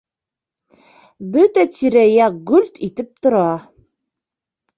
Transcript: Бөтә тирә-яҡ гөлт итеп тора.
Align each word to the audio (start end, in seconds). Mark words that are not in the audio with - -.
Бөтә 1.35 1.65
тирә-яҡ 1.75 2.41
гөлт 2.53 2.83
итеп 2.89 3.13
тора. 3.29 3.45